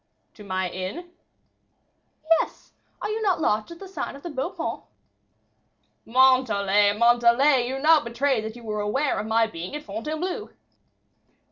"To 0.33 0.43
my 0.43 0.67
inn?" 0.67 1.11
"Yes; 2.27 2.71
are 3.03 3.09
you 3.11 3.21
not 3.21 3.39
lodging 3.39 3.75
at 3.75 3.79
the 3.79 3.87
sign 3.87 4.15
of 4.15 4.23
the 4.23 4.31
Beau 4.31 4.49
Paon?" 4.49 4.81
"Montalais, 6.05 6.93
Montalais, 6.97 7.67
you 7.67 7.77
now 7.77 7.99
betray 7.99 8.41
that 8.41 8.55
you 8.55 8.63
were 8.63 8.81
aware 8.81 9.19
of 9.19 9.27
my 9.27 9.45
being 9.45 9.75
at 9.75 9.83
Fontainebleau." 9.83 10.49